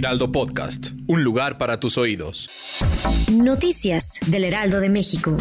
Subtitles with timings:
[0.00, 0.92] Heraldo Podcast.
[1.08, 2.48] Un lugar para tus oídos.
[3.30, 5.36] Noticias del Heraldo de México.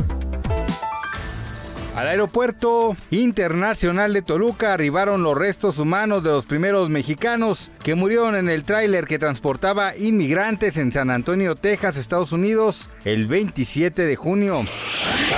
[1.95, 8.35] Al aeropuerto internacional de Toluca arribaron los restos humanos de los primeros mexicanos que murieron
[8.35, 14.15] en el tráiler que transportaba inmigrantes en San Antonio, Texas, Estados Unidos, el 27 de
[14.17, 14.65] junio.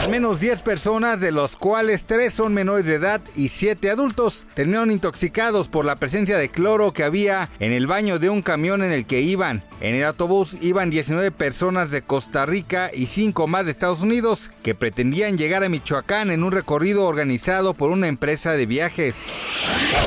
[0.02, 4.48] Al menos 10 personas, de los cuales 3 son menores de edad y 7 adultos,
[4.54, 8.84] terminaron intoxicados por la presencia de cloro que había en el baño de un camión
[8.84, 9.64] en el que iban.
[9.80, 14.50] En el autobús iban 19 personas de Costa Rica y 5 más de Estados Unidos
[14.64, 19.28] que pretendían llegar a Michoacán en un recorrido organizado por una empresa de viajes.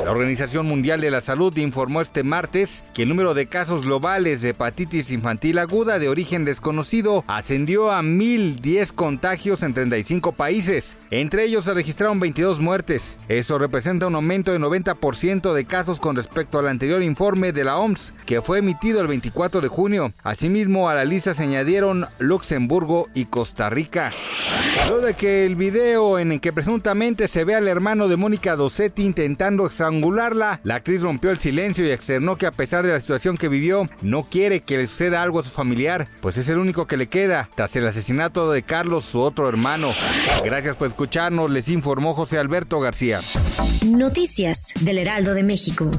[0.02, 4.42] La Organización Mundial de la Salud informó este martes que el número de casos globales
[4.42, 10.98] de hepatitis infantil aguda de origen desconocido ascendió a 1.010 contagios en 35 países.
[11.10, 13.18] Entre ellos se registraron 22 muertes.
[13.28, 17.78] Eso representa un aumento de 90% de casos con respecto al anterior informe de la
[17.78, 20.12] OMS, que fue emitido el 24 de junio.
[20.22, 24.12] Asimismo, a la lista se añadieron Luxemburgo y Costa Rica.
[24.88, 28.54] Luego de que el video en el que presuntamente se ve al hermano de Mónica
[28.54, 33.00] Dossetti intentando estrangularla, la actriz rompió el silencio y externó que a pesar de la
[33.00, 36.58] situación que vivió, no quiere que le suceda algo a su familiar, pues es el
[36.58, 39.92] único que le queda tras el asesinato de Carlos, su otro hermano.
[40.44, 43.20] Gracias por escucharnos, les informó José Alberto García.
[43.84, 45.90] Noticias del Heraldo de México.